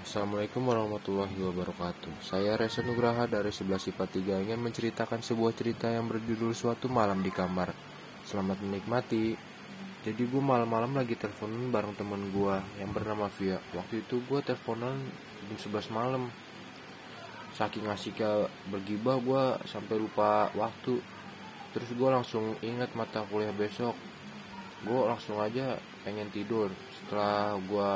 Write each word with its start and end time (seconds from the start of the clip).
Assalamualaikum 0.00 0.64
warahmatullahi 0.64 1.36
wabarakatuh. 1.44 2.24
Saya 2.24 2.56
Reza 2.56 2.80
Nugraha 2.80 3.28
dari 3.28 3.52
11 3.52 3.92
IPA 3.92 4.06
3 4.40 4.44
ingin 4.48 4.56
menceritakan 4.56 5.20
sebuah 5.20 5.52
cerita 5.52 5.92
yang 5.92 6.08
berjudul 6.08 6.56
Suatu 6.56 6.88
Malam 6.88 7.20
di 7.20 7.28
Kamar. 7.28 7.68
Selamat 8.24 8.64
menikmati. 8.64 9.36
Jadi 10.00 10.22
gue 10.24 10.40
malam-malam 10.40 10.96
lagi 10.96 11.20
teleponan 11.20 11.68
bareng 11.68 12.00
temen 12.00 12.32
gue 12.32 12.56
yang 12.80 12.96
bernama 12.96 13.28
Via. 13.36 13.60
Waktu 13.76 14.00
itu 14.00 14.24
gue 14.24 14.40
teleponan 14.40 14.96
jam 15.52 15.68
11 15.68 15.92
malam. 15.92 16.32
Saking 17.60 17.92
asiknya 17.92 18.48
bergibah 18.72 19.20
gue 19.20 19.68
sampai 19.68 20.00
lupa 20.00 20.48
waktu. 20.56 20.96
Terus 21.76 21.92
gue 21.92 22.08
langsung 22.08 22.56
ingat 22.64 22.96
mata 22.96 23.20
kuliah 23.28 23.52
besok 23.52 23.92
Gue 24.80 25.00
langsung 25.04 25.36
aja 25.36 25.76
pengen 26.08 26.32
tidur. 26.32 26.72
Setelah 26.96 27.60
gue 27.60 27.90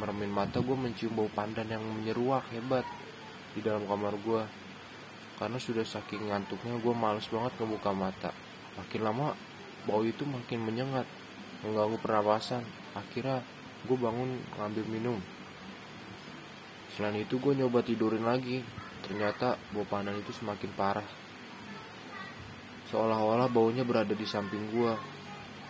meremin 0.00 0.32
mata 0.32 0.64
gue 0.64 0.72
mencium 0.72 1.12
bau 1.12 1.28
pandan 1.28 1.68
yang 1.68 1.84
menyeruak 1.84 2.48
hebat 2.56 2.88
di 3.52 3.60
dalam 3.60 3.84
kamar 3.84 4.16
gue 4.16 4.42
karena 5.36 5.58
sudah 5.60 5.84
saking 5.84 6.32
ngantuknya 6.32 6.80
gue 6.80 6.94
males 6.96 7.28
banget 7.28 7.52
ngebuka 7.60 7.92
mata. 7.92 8.30
Makin 8.80 9.00
lama 9.04 9.36
bau 9.84 10.00
itu 10.00 10.24
makin 10.24 10.64
menyengat 10.64 11.04
mengganggu 11.60 12.00
pernapasan. 12.00 12.64
Akhirnya 12.96 13.44
gue 13.84 13.96
bangun 14.00 14.40
ngambil 14.56 14.84
minum. 14.88 15.18
Selain 16.96 17.16
itu 17.20 17.36
gue 17.36 17.52
nyoba 17.60 17.84
tidurin 17.84 18.24
lagi. 18.24 18.64
Ternyata 19.04 19.60
bau 19.76 19.84
pandan 19.84 20.16
itu 20.16 20.32
semakin 20.32 20.70
parah. 20.72 21.08
Seolah-olah 22.88 23.52
baunya 23.52 23.84
berada 23.84 24.16
di 24.16 24.24
samping 24.24 24.72
gue 24.72 24.92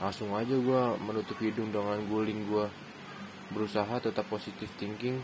langsung 0.02 0.34
aja 0.34 0.50
gue 0.50 0.82
menutup 0.98 1.38
hidung 1.38 1.70
dengan 1.70 2.02
guling 2.10 2.50
gue 2.50 2.66
berusaha 3.54 4.02
tetap 4.02 4.26
positif 4.26 4.66
thinking 4.74 5.22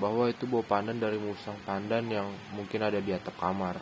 bahwa 0.00 0.32
itu 0.32 0.48
bau 0.48 0.64
pandan 0.64 0.96
dari 0.96 1.20
musang 1.20 1.60
pandan 1.68 2.08
yang 2.08 2.26
mungkin 2.56 2.82
ada 2.82 2.98
di 2.98 3.12
atap 3.12 3.36
kamar. 3.36 3.78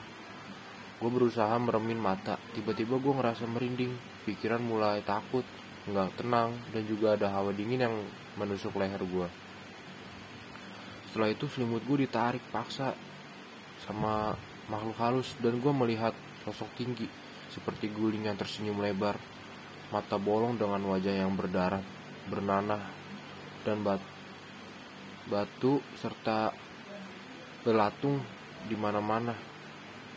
Gue 0.99 1.11
berusaha 1.11 1.55
meremin 1.57 1.97
mata. 1.97 2.37
Tiba-tiba 2.53 3.01
gue 3.01 3.12
ngerasa 3.17 3.49
merinding. 3.49 3.95
Pikiran 4.29 4.61
mulai 4.61 5.01
takut 5.07 5.47
nggak 5.89 6.21
tenang 6.21 6.55
dan 6.71 6.83
juga 6.87 7.19
ada 7.19 7.31
hawa 7.33 7.51
dingin 7.51 7.87
yang 7.87 7.97
menusuk 8.39 8.75
leher 8.79 9.03
gue 9.03 9.29
setelah 11.12 11.29
itu 11.29 11.45
selimut 11.45 11.84
gue 11.84 12.09
ditarik 12.09 12.41
paksa 12.49 12.97
sama 13.84 14.33
makhluk 14.73 14.97
halus 14.97 15.37
dan 15.45 15.61
gue 15.61 15.73
melihat 15.77 16.17
sosok 16.41 16.73
tinggi 16.73 17.05
seperti 17.53 17.93
guling 17.93 18.25
yang 18.25 18.39
tersenyum 18.41 18.81
lebar 18.81 19.21
mata 19.93 20.17
bolong 20.17 20.57
dengan 20.57 20.81
wajah 20.89 21.12
yang 21.12 21.37
berdarah, 21.37 21.85
bernanah, 22.33 22.81
dan 23.62 23.85
bat 23.85 24.01
batu 25.29 25.79
serta 26.01 26.51
belatung 27.62 28.19
di 28.67 28.75
mana-mana. 28.75 29.37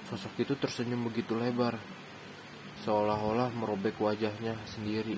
Sosok 0.08 0.48
itu 0.48 0.54
tersenyum 0.56 1.06
begitu 1.12 1.36
lebar, 1.36 1.76
seolah-olah 2.88 3.52
merobek 3.52 4.00
wajahnya 4.00 4.56
sendiri. 4.70 5.17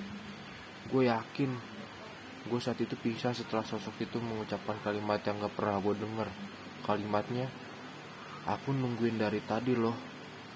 Gue 0.88 1.06
yakin, 1.06 1.50
gue 2.48 2.60
saat 2.60 2.80
itu 2.80 2.96
pisah 2.96 3.36
setelah 3.36 3.62
sosok 3.62 4.00
itu 4.00 4.16
mengucapkan 4.18 4.80
kalimat 4.80 5.20
yang 5.22 5.38
gak 5.44 5.52
pernah 5.52 5.76
gue 5.78 5.94
denger. 5.96 6.28
Kalimatnya, 6.88 7.46
aku 8.48 8.72
nungguin 8.72 9.20
dari 9.20 9.44
tadi 9.44 9.76
loh, 9.76 9.96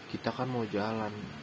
kita 0.09 0.33
kan 0.33 0.49
mau 0.49 0.65
jalan. 0.65 1.42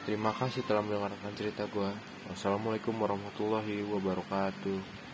Terima 0.00 0.32
kasih 0.32 0.64
telah 0.64 0.80
mendengarkan 0.80 1.36
cerita 1.36 1.68
gue. 1.68 1.90
Wassalamualaikum 2.32 2.96
warahmatullahi 2.96 3.84
wabarakatuh. 3.84 5.09